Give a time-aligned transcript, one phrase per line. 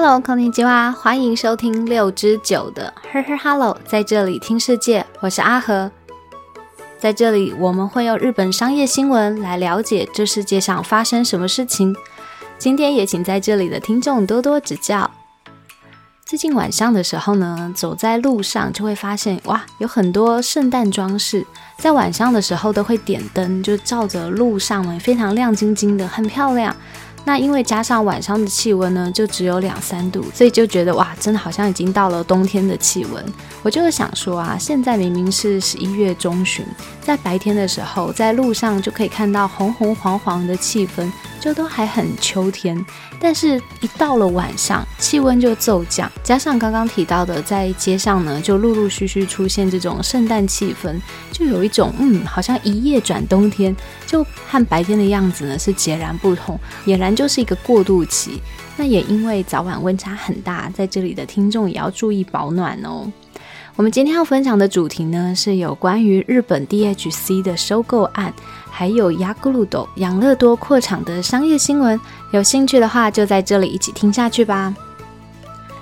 [0.00, 5.90] Hello，空尼吉哇，欢迎收听六之九的 Her Her Hello，在这里听世界，我是阿和。
[7.00, 11.96] 在这里，我们会用日本商业新闻来了解这世界上发生什么事情。
[12.60, 15.10] 今天也请在这里的听众多多指教。
[16.24, 21.44] 最近晚上的时候呢，走在路上就会发现，哇，有很多圣诞装饰，
[21.76, 26.76] 在晚上的时候都会点灯，就照着路上呢，非常亮晶晶的，很漂亮。
[27.28, 33.22] 那因为加上晚上的气温呢，就只有两三度，所以就觉得哇，真的好像已经到了冬天的气温。
[33.62, 36.64] 我就是想说啊，现在明明是十一月中旬，
[37.02, 41.12] 在白天的时候，在路上就可以看到红红黄黄的气氛。
[41.40, 42.84] 就都还很秋天，
[43.20, 51.00] 但是一到了晚上，气温就骤降，加上刚刚提到的，在街上呢，就陆陆续续出现这种圣诞气氛，
[51.32, 53.74] 就有一种嗯，好像一夜转冬天，
[54.06, 58.40] 就和白天的样子呢是截然不同，俨然就是一个过渡期。
[58.76, 63.10] 那也因为早晚温差很大，在这里的听众也要注意保暖哦。
[63.74, 68.34] 我们今天要分享的主题呢，是有关于日本 DHC 的收购案。
[68.70, 74.74] 还有雅古鲁斗养乐多扩厂的商业新闻，有兴趣的话就在这里一起听下去吧。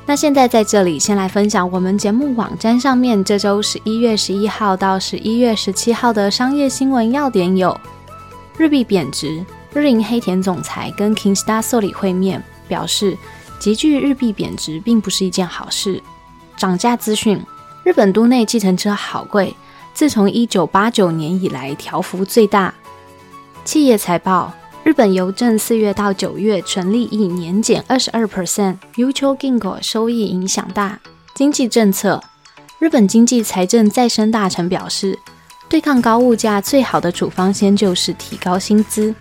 [0.09, 7.77] 那现在在这里先来分享我们节目网站上面这周十一月十一号到十一月十七号的商业新闻要点有：
[8.56, 13.19] 日币贬值，日银黑田总裁跟 King Star Soli 会面，表示
[13.59, 16.00] 急剧日币贬值并不是一件好事。
[16.56, 17.45] 涨价资讯：
[17.83, 19.56] 日本都内计程车好贵，
[19.97, 22.75] 自从一九八九年以来调幅最大。
[23.65, 24.53] 企业财报：
[24.85, 28.77] 日本邮政四月到九月纯利益年减二十二 percent。
[28.97, 31.01] u c h o Gingo 收益影响大。
[31.35, 32.23] 经济政策：
[32.79, 35.19] 日本经济财政再生大臣表示，
[35.67, 39.15] 对抗高物价最好的处方先就是提高薪资。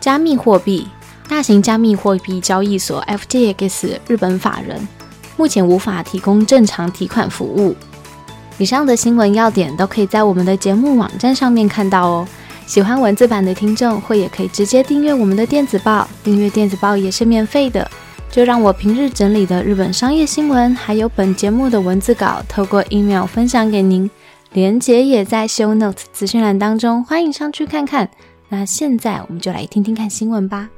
[0.00, 0.88] 加密货币：
[1.28, 4.88] 大型加密货币交易所 FTX 日本法人
[5.36, 7.76] 目前无法提供正常提款服务。
[8.58, 12.28] 以上的新闻要点都可以在我们的节目网站上面看到哦。
[12.66, 17.90] 喜欢文字版的听众，或也可以直接订阅我们的电子报，订阅电子报也是免费的。
[18.30, 24.10] 就让我平日整理的日本商业新闻，还有本节目的文字稿，透过 email 分享给您，
[24.52, 28.08] 连结也在 show note 资讯栏当中，欢迎上去看看。
[28.48, 30.70] 那现在我们就来听听看新闻吧。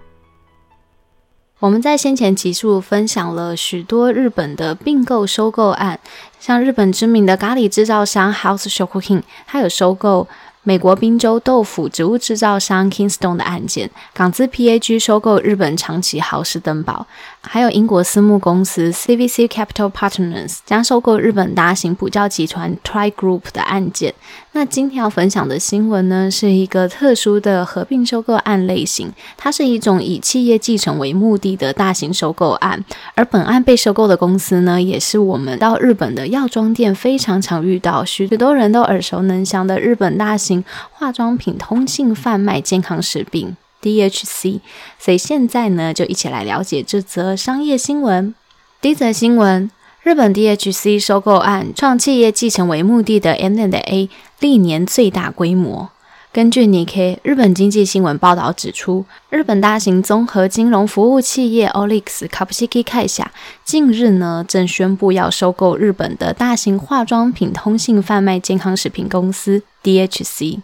[1.61, 5.99] 我们在先前集数分享了许多日本的并购收购案，
[6.41, 10.27] 像日本知名的咖喱制造商 House s h o k u k i n 它有收购。
[10.67, 17.07] 美国宾州豆腐植物制造商 Kingstone 的案件，港资 PAG 收购日本长崎豪士登堡，
[17.47, 24.13] 还有英国私募公司 CVC Capital Partners 将收购日本大型补教集团 Tri Group 的案件。
[24.53, 32.85] 那今天要分享的新闻呢，是一个特殊的合并收购案类型，它是一种以企业继承为目的的大型收购案，
[33.15, 40.65] 而本案被收购的公司呢，也是我们到日本的药妆店非常常遇到，许多人都耳熟能详的日本大型。
[40.93, 44.61] 化妆品通信贩卖健康食品 DHC，
[44.99, 48.35] 所以现在呢，就一起来了解这则商业新闻。
[48.81, 49.71] 第一则新闻：
[50.03, 54.09] 日本 DHC 收购案创企业继承为目的的 M&A
[54.41, 55.91] 历年最大规模。
[56.33, 63.27] 根据 n i k e 日本经济新闻报道指出，日本大型综合金融服务企业 Olix Kapsuki Kaisha
[63.65, 70.63] 近日呢，正宣布要收购日本的大型化妆品通信贩卖健康食品公司 DHC。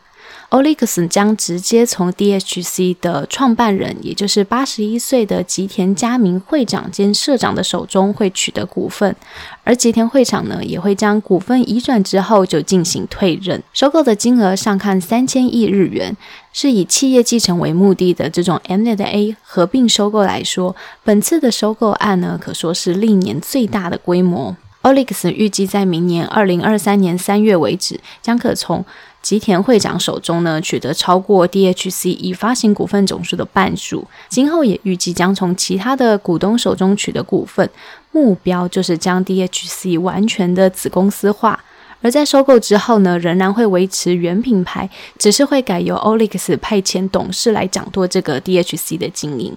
[0.50, 9.15] Olix 将直接从 DHC 的创办人，也就是八十一岁的吉田佳明会长兼社长的手中会取得股份，
[9.62, 13.62] 而吉田会长呢，也会将股份移转之后就进行退任。
[13.72, 16.16] 收购的金额上看三千亿日元，
[16.53, 20.75] 是以企业继承为目的的这种 M&A 合并收购来说，
[21.05, 24.56] 本次的收购案呢，可说是历年最大的规模。
[24.82, 28.82] Olix 预计在明年二零二三年三月为止，将可从
[29.22, 37.69] 吉田会长手中呢取得超过 DHC 已发行股份总数的半数，今后也预计将从其他的股东手中取得股份，
[38.12, 41.62] 目标就是将 DHC 完全的子公司化。
[42.02, 44.88] 而在收购之后呢，仍然会维持原品牌，
[45.19, 49.55] 只是会改由 Olix 派遣董事来掌舵这个 DHC 的经营。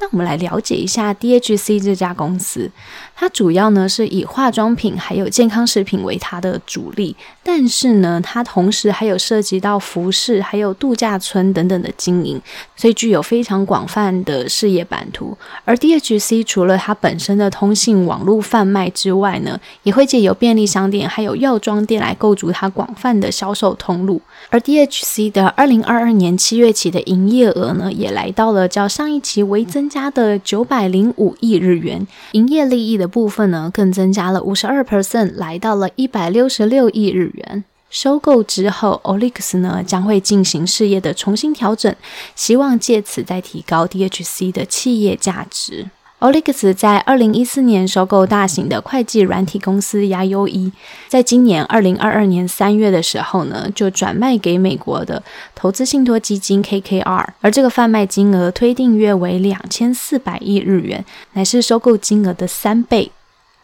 [0.00, 2.70] 那我们来了解一下 DHC 这家公司，
[3.14, 7.14] 它主要呢是以化妆品还有健康食品为它的主力，
[7.44, 12.40] 但是呢，它同时还有涉及到服饰、还有度假村等等的经营，
[12.74, 15.36] 所以具有非常广泛的事业版图。
[15.66, 24.22] 而 DHC 除了它本身的通信网络贩卖之外呢，也会借由便利商店还有药妆店来构筑它广泛的销售通路。
[24.48, 29.89] 而 DHC 的二零二二年七月起的营业额呢，也来到了较上一期微增。
[29.90, 37.64] 加的九百零五亿日元，营业利益的部分呢更增加了五十二 percent，来到了一百六十六亿日元。
[37.90, 41.92] 收购之后，Olix 呢将会进行事业的重新调整，
[42.36, 45.90] 希望借此再提高 DHC 的企业价值。
[46.20, 50.70] Olix 在二零一四年收购大型的会计软体公司 y u e
[51.08, 55.22] 在今年二零二二年三月的时候呢，就转卖给美国的
[55.54, 61.02] 投资信托基金 KKR，而这个贩卖金额推定约为两千四百亿日元，
[61.32, 63.10] 乃是收购金额的三倍。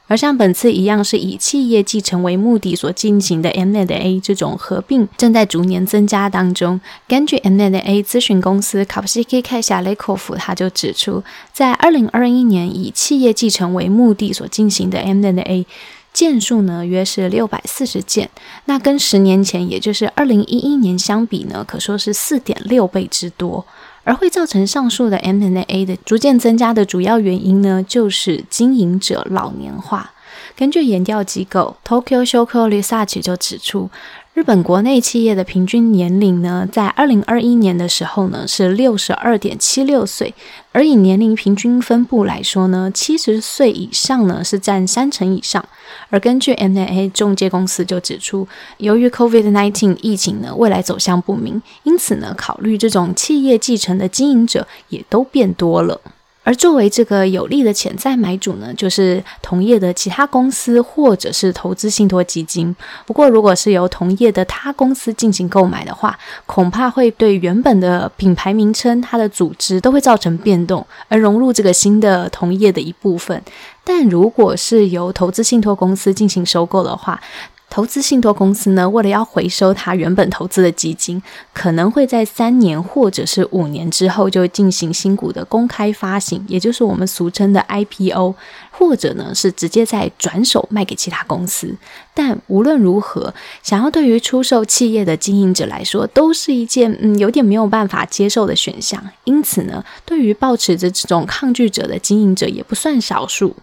[0.08, 6.80] 而像本次一样是以企业继承为目的所进行的 M&A 这种合并，正在逐年增加当中。
[7.08, 15.66] 根据 M&A 咨询公司卡普西基凯夏雷科夫，他就指出，在二零二一年以企业继承为目的所进行的 M&A
[16.12, 18.30] 件数呢，约是六百四十件，
[18.64, 23.66] 那跟十年前，也就是二零一一年相比呢，可说是四点六倍之多。
[24.06, 30.12] 而会造成上述的 MNA 的逐渐增加的主要原因呢，就是经营者老年化。
[30.56, 33.90] 根据研调机构 Tokyo Shoko Research 就指出。
[34.36, 40.34] 日本国内企业的平均年龄呢，在二零二一年的时候呢是六十二点七六岁，
[40.72, 45.66] 而以年龄平均分布来说呢，七十岁以上呢是占三成以上。
[46.10, 48.46] 而根据 M&A 中介公司就指出，
[48.76, 55.98] 由于 COVID-19 疫情呢未来走向不明，因此呢考虑这种企业继承的经营者也都变多了。
[56.46, 62.74] 而作为这个有利的潜在买主呢，就是同业的其他公司或者是投资信托基金。
[63.04, 66.16] 不过，如果是由同业的他公司进行购买的话，
[66.46, 73.42] 恐怕会对原本的品牌名称、它的组织都会造成变动，而融入这个新的同业的一部分。
[73.82, 77.20] 但如果是由投资信托公司进行收购的话，
[77.68, 81.22] 投资信托公司呢，为了要回收它原本投资的基金，
[81.52, 88.34] 可能会在三年或者是五年之后就进行新股的公开发行，也就是我们俗称的 IPO，
[88.70, 91.76] 或者呢是直接在转手卖给其他公司。
[92.14, 99.02] 但无论如何，想要对于出售企业的经营者来说，都是一件嗯有点没有办法接受的选项。
[99.24, 103.54] 因此呢，对于保持着这种抗拒者的经营者也不算少数。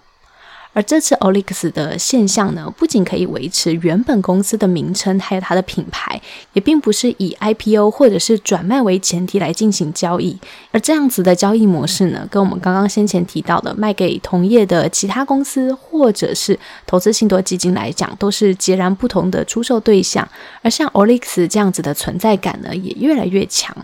[0.74, 6.20] 而这次 Olix 的现象呢，不仅可以维持原本公司的名称，还有它的品牌，
[6.54, 10.38] 也并不是以 IPO 或者是转卖为前提来进行交易。
[10.72, 20.28] 而这样子的交易模式呢，跟我们刚刚先前提到的卖给同业的其他公司或者是投资信托基金来讲，都是截然不同的出售对象。
[20.62, 23.76] 而像 Olix 这样子的存在感呢，也越来越强。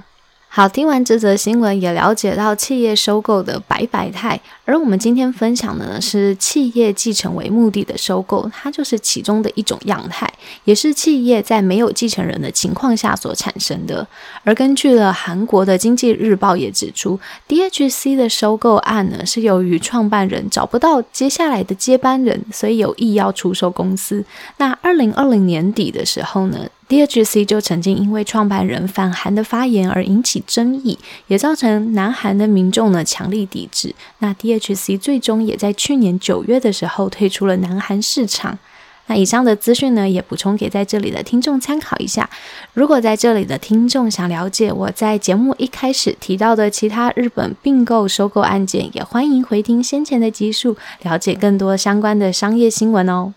[0.51, 4.42] 好，听完这则新闻，也了解到企业收购的百百态。
[4.66, 10.28] 而我们今天分享的呢，是企业继承为目的的收购，它就是其中的一种样态，
[10.63, 14.06] 也是企业在没有继承人的情况下所产生的。
[14.44, 24.25] 而根据了韩国的经济日报也指出，DHC 的收购案呢，是由于创办人找不到接下来的接班人，所以有意要出售公司。
[24.57, 30.98] 那二零二零年底的时候呢？DHC 就曾经因为创办人反韩的发言而引起争议，
[31.28, 33.94] 也造成南韩的民众呢强力抵制。
[34.18, 38.58] 那 DHC 最终也在去年九月的时候退出了南韩市场。
[39.06, 42.30] 那以上的资讯呢，也补充给在这里的听众参考一下。
[42.74, 53.34] 如果在这里的听众想了解我在节目一开始提到的其他日本并购收购案件，也欢迎回听先前的集数，了解更多相关的商业新闻哦。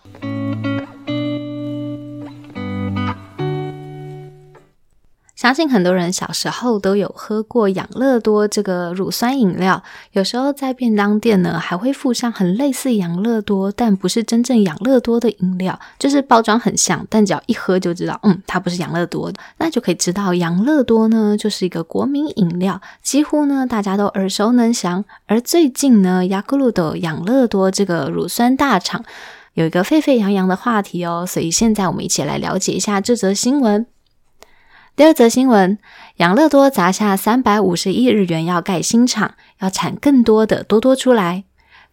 [5.42, 9.82] 相信很多人小时候都有喝过养乐多这个乳酸饮料，
[10.12, 25.04] 有时候在便当店呢还会附上很类似养乐多，但不是真正养乐多的饮料，就是包装很像，但只要一喝就知道，嗯，它不是养乐多的，那就可以知道养乐多呢就是一个国民饮料，几乎呢大家都耳熟能详。
[25.26, 29.04] 而最近呢，雅各鲁的养乐多这个乳酸大厂
[29.54, 33.84] 有一个沸沸扬扬的话题哦，所以现在我们一起来了解一下这则新闻。
[34.94, 35.78] 第二则新闻：
[36.16, 41.44] 养乐多砸下三百五十亿日元要盖新厂，要产更多的多多出来。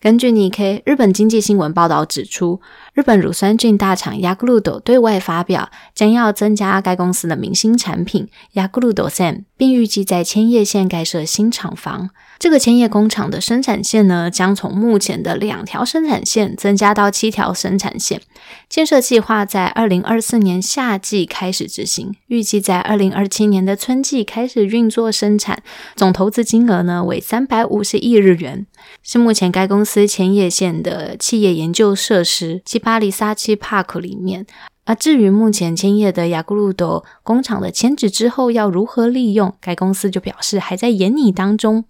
[0.01, 2.60] 根据 NK 日本经济新闻报道指出，
[2.94, 12.10] 日本乳酸菌大厂 Yaguro 对外发表，将要增加该公司的明星产品 Yakult Sen，并预计在千叶县盖设新厂房。
[12.39, 18.22] 这个千叶工厂的生产线呢，将从目前的两条生产线增加到七条生产线。
[18.69, 25.62] 建设计划在二零二四年夏季开始执行，预计在二零二七年的春季开始运作生产。
[25.98, 28.65] 总投资金额呢为三百五十亿日元，
[29.03, 34.46] 是目前该公司千叶县的企业研究设施七巴黎沙七 Park 里面。
[34.86, 41.84] 而至于目前千叶的雅古鲁多工厂的迁址之后要如何利用，该公司就表示还在研拟当中。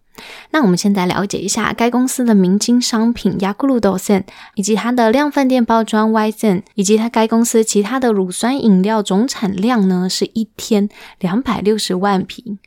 [0.51, 4.23] 那我们现在了解一下该公司的明星商品雅咕噜豆森，
[4.55, 12.59] 以及它的量贩店包装 Y 森，以及它该公司其他的乳酸饮料总产量呢，是一天两百六十万瓶。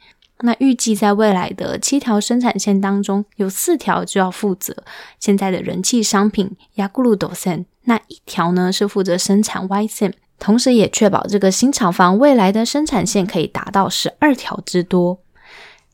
[0.44, 4.75] 那预计在未来的七条生产线当中，有四条就要负责
[5.21, 15.21] 现在的人气商品雅咕噜豆森，那一条呢是负责生产 Y 森，同时也确保这个新厂房未来的生产线可以达到十二条之多。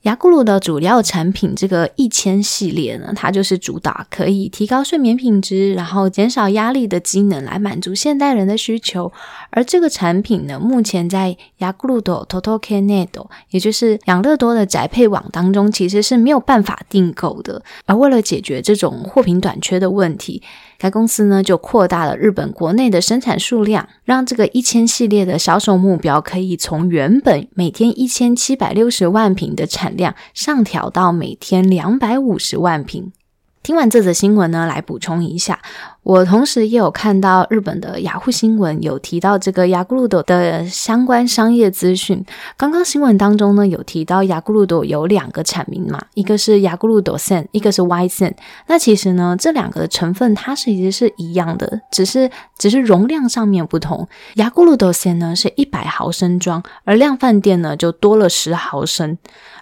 [0.03, 9.13] 雅咕噜的主要产品这个一千系列呢，它就是主打可以提高睡眠品质，然后减少压力的机能，来满足现代人的需求。
[9.51, 17.61] 而这个产品呢，目前在雅咕噜的 Totokenedo，也就是养乐多的宅配网当中，其实是没有办法订购的。
[17.85, 20.41] 而为了解决这种货品短缺的问题，
[20.79, 33.13] 该公司呢就扩大了日本国内的生产数量，让这个一千系列的销售目标可以从原本每天一千七百六十万瓶的产量上调到每天两百五十万瓶。
[33.63, 35.59] 听完这则新闻呢，来补充一下。
[36.03, 42.25] 我同时也有看到日本的雅虎新闻有提到这个雅咕噜朵的相关商业资讯。
[42.57, 48.33] 刚刚新闻当中呢有提到雅咕噜朵有两个产名嘛，一个是雅咕噜朵 sen，一个是 Y sen。
[48.69, 54.09] 那其实呢这两个的成分它其实是一样的，只是只是容量上面不同。
[54.37, 59.19] 雅咕噜朵 sen 呢是一百毫升装，而量贩店呢就多了十毫升。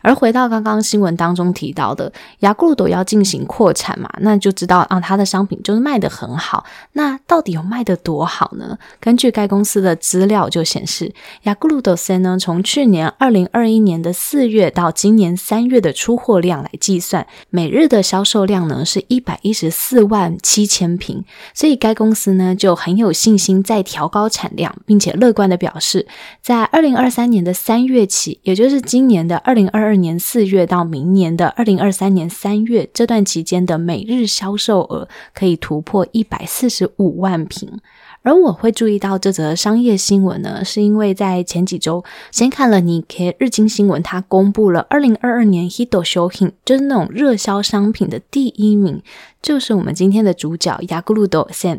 [0.06, 6.36] 而回到刚刚新闻当中提到的雅古鲁朵要进行扩产嘛，那就知道啊它的商品就是卖的很。
[6.36, 8.78] 好，那到底有卖得多好呢？
[9.00, 21.24] 根据该公司的资料就显示，雅咕噜豆森呢，从去年二零二一年的四月到今年三月的出货量来计算，每日的销售量呢是一百一十四万七千瓶。
[21.54, 26.06] 所以该公司呢就很有信心再调高产量，并且乐观的表示，
[26.42, 36.26] 在二零二三年的三月起，也就是今年的二零二二年四月到明年的二零二三年三月这段期间的每日销售额可以突破一。
[36.28, 37.78] 百四十五万瓶，
[38.22, 49.00] 而我会注意到这则商业新闻呢，是因为在前几周先看了你 K 日经新闻，它公布了二零二二年 Hito SHOPING，就是那种热销商品的第一名，
[49.40, 51.78] 就是我们今天的主角 Yagudo Sen。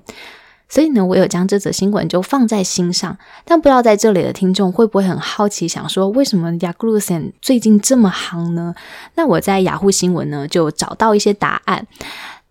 [0.70, 8.76] 所以呢，我有将这则新闻就放在心上，但不知道在这里的听众会不会很好奇，想说为什么 Yagudo 最近这么夯呢？
[9.16, 11.88] 那我在雅虎新闻呢就找到一些答案。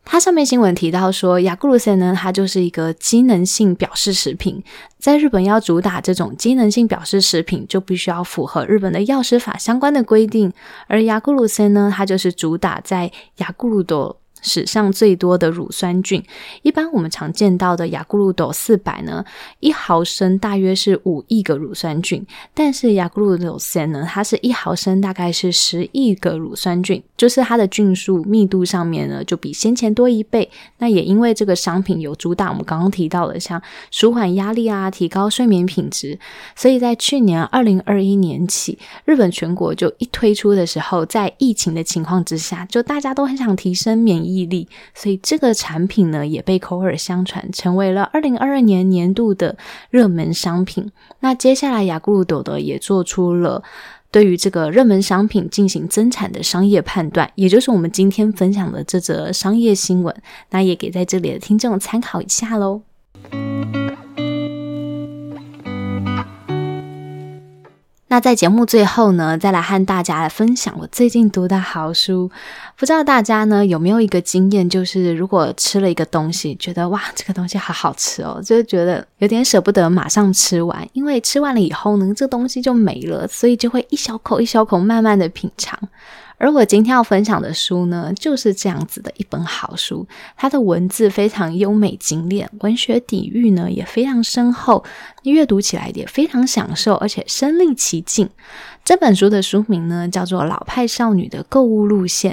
[0.08, 4.62] 它上面新闻提到说，雅咕噜森呢，它就是一个机能性表示食品，
[4.99, 10.52] 在日本要主打这种机能性表示食品，就必须要符合日本的药师法相关的规定，
[10.87, 14.16] 而雅咕噜森呢，它就是主打在雅咕噜的。
[14.46, 16.22] 史上最多的乳酸菌，
[16.62, 19.24] 一般我们常见到的雅咕噜朵四百呢，
[19.58, 22.24] 一毫升大约是五亿个乳酸菌，
[22.54, 30.48] 但是雅咕噜朵三呢，它是一毫升大概是十亿个乳酸菌，就是它的菌数密度上面呢，就比先前多一倍。
[30.78, 33.60] 那也因为这个商品有主打我们刚刚提到的像
[33.90, 36.16] 舒缓压力啊、提高睡眠品质，
[36.54, 44.35] 所以在去年二零二一年起，日本全国就一推出的时候，在疫情的情况之下，就大家都很想提升免疫。
[44.36, 49.56] 毅力，所以这个产品呢也被口耳相传，成为了二零二二年年度的
[49.90, 50.90] 热门商品。
[51.20, 53.62] 那接下来雅咕噜朵的也做出了
[54.10, 60.14] 对于这个热门商品进行增产的商业判断，也就是我们今天分享的这则商业新闻。
[60.50, 62.82] 那也给在这里的听众参考一下喽。
[68.08, 72.30] 那在节目最后呢，再来和大家来分享我最近读的好书。
[72.76, 85.76] 不知道大家呢有没有一个经验，就是如果吃了一个东西，觉得哇这个东西好好吃哦，就觉得有点舍不得马上吃完，因为吃完了以后呢，这东西就没了，所以就会一小口一小口慢慢的品尝。
[86.38, 90.06] 而我今天要分享的书呢，就是这样子的一本好书。
[90.36, 94.84] 它的文字非常优美精炼，文学底蕴呢也非常深厚，
[95.22, 98.28] 阅读起来也非常享受，而且身临其境。
[98.84, 102.32] 这本书的书名呢叫做《老派少女的购物路线》，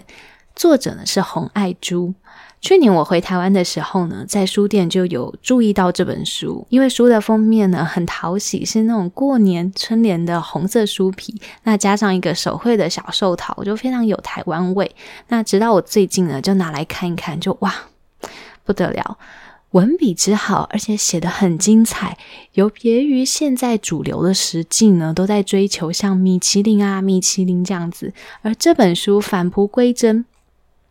[0.56, 2.14] 作者呢是洪爱珠。
[2.64, 14.96] 去年我回台湾的时候呢，在书店就有注意到这本书，因为书的封面呢很讨喜，是那种过年春联的红色书皮，那加上一个手绘的小寿桃，就非常有台湾味。
[15.28, 17.76] 那直到我最近呢，就拿来看一看，就哇
[18.64, 19.18] 不得了，
[19.72, 22.18] 文笔之好，而且写的很精彩，
[22.54, 30.24] 有别于现在主流的实境呢，都在追求像米其林啊、米其林这样子，而这本书返璞归真。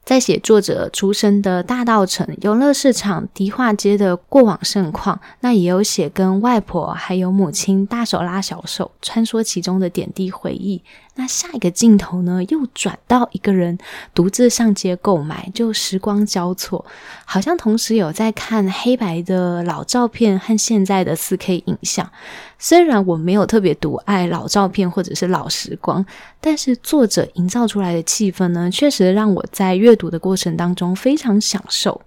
[0.05, 10.83] 在写作者出生的大稻城游乐市场迪化街的过往盛况，那也有写跟外婆还有母亲大手拉小手穿梭其中的点滴回忆。
[11.14, 13.76] 那下一个镜头呢，又转到一个人
[14.14, 16.85] 独自上街购买，就时光交错，
[17.26, 22.11] 好像同时有在看黑白的老照片和现在的四 K 影像。
[22.59, 26.04] 虽然我没有特别独爱老照片或者是老时光，
[26.40, 32.00] 但是作者营造出来的气氛呢，确实让我在阅读的过程当中非常享受。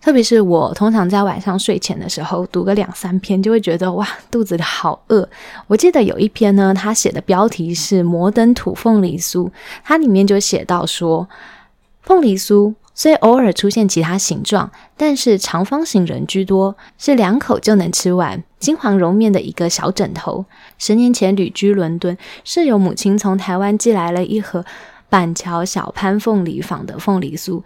[0.00, 5.28] 特别是我通常在晚上睡前的时候读个两三篇，就会觉得哇，肚子好饿。
[5.66, 9.44] 我记得有一篇呢，他写的标题是《摩登土凤梨酥》，
[9.82, 11.28] 它里面就写到说，
[12.02, 20.44] 凤梨酥虽偶尔出现其他形状，但是长方形人居多，是两口就能吃完，金黄绒面的一个小枕头。
[20.78, 24.64] 十年前旅居伦敦，室友母亲从台湾寄来了一盒
[25.10, 27.60] 板桥小潘凤梨坊的凤梨酥。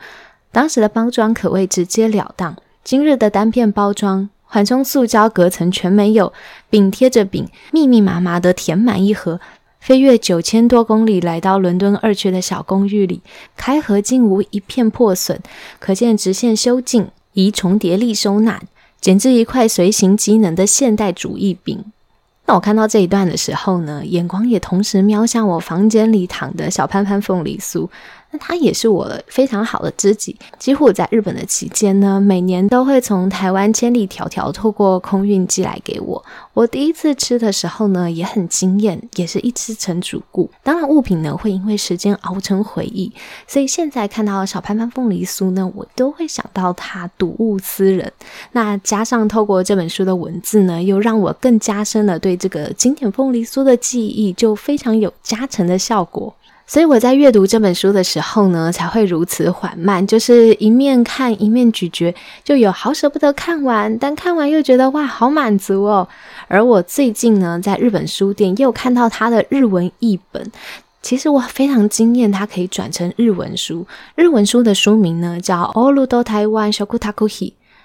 [0.52, 6.32] 当时的包装可谓直截了当，今日的单片包装，缓冲塑胶隔层全没有，
[6.68, 9.40] 饼贴着饼，密密麻麻的填满一盒。
[9.78, 13.22] 飞越九千多公里来到伦敦二区的小公寓里，
[13.56, 15.38] 开盒竟无一片破损，
[15.78, 18.60] 可见直线修进，宜重叠力收纳，
[19.00, 21.82] 简直一块随行机能的现代主义饼。
[22.44, 27.88] 那我看到这一段的时候呢，眼光也同时瞄向我房间里躺的小潘潘凤梨酥。
[28.30, 36.24] 那他也是我非常好的知己，几乎在日本的期间呢，每年都会从台湾千里迢迢透过空运寄来给我。
[36.54, 40.50] 我第一次吃的时候呢，也很惊艳，也是一吃成主顾。
[40.62, 43.12] 当然，物品呢会因为时间熬成回忆，
[43.46, 48.12] 所以现在看到小潘潘凤梨酥呢，我都会想到它睹物思人。
[48.52, 56.32] 那加上透过这本书的文字呢，又让我更加深了对这个经典凤梨酥的记忆，就非常有加成的效果。
[56.70, 66.06] 所以我在阅读这本书的时候呢，才会如此缓慢，就是一面看一面咀嚼，就有好舍不得看完，但看完又觉得哇，好满足哦。
[66.46, 70.48] 而我最近呢，在日本书店又看到它的日文译本，
[71.02, 73.84] 其实我非常惊艳，它可以转成日文书。
[74.14, 77.28] 日文书的书名呢叫《All Do Taiwan Shokutakuhi》。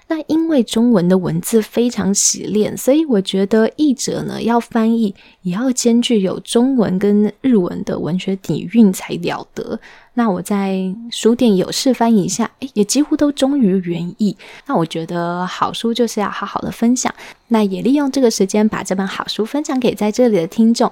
[0.08, 9.80] 那因为中文的文字非常洗练，所以我觉得译者呢要翻译也要兼具有中文跟日文的文学底蕴才了得。
[10.14, 14.36] 那我在书店有试翻一下，诶，也几乎都忠于原意。
[14.66, 17.12] 那我觉得好书就是要好好的分享，
[17.48, 20.90] 那也利用这个时间把这本好书分享给在这里的听众。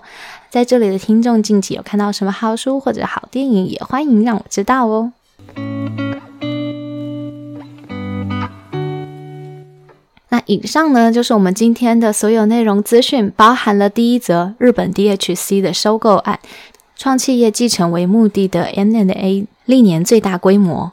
[0.50, 5.12] 在这里的听众近期有看到什么好书或者好电影，也欢迎让我知道哦。
[10.46, 16.38] 以上呢，就是我们今天的所有内容资讯，包含了第一则日本 DHC 的收购案，
[16.96, 20.92] 创企业继承为目的的 N&A 历年最大规模。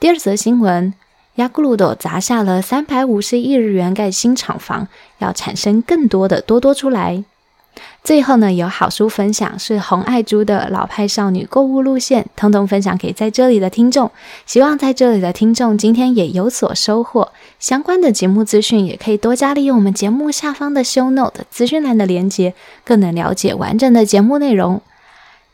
[0.00, 0.94] 第二则新闻，
[1.34, 7.24] 雅古鲁斗砸下了三百五十亿日元盖新厂房，要产生更多的多多出来。
[8.06, 14.08] 最后呢，有好书分享是红爱珠的老派少女购物路线，通通分享给在这里的听众。
[14.46, 17.32] 希望在这里的听众今天也有所收获。
[17.58, 24.80] 相关的节目资讯也可以多加利用我们节目下方的 Show Note 资讯栏的连接，更能了解完整的节目内容。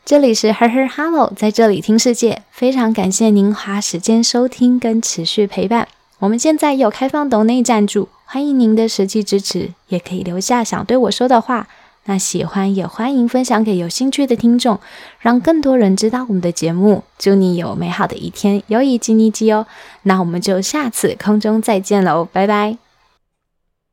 [0.05, 5.87] 这里是 Her Her Hello，在这里听世界，非常感谢您花时间收听跟持续陪伴。
[6.19, 11.67] 我们现在有开放抖内赞助，欢迎您的实际支持，也可以留下想对我说的话。
[12.05, 14.79] 那喜欢也欢迎分享给有兴趣的听众，
[15.19, 17.03] 让更多人知道我们的节目。
[17.17, 19.65] 祝你有美好的一天，有以及你吉哦！
[20.03, 22.82] 那我们就下次空中再见喽，拜拜。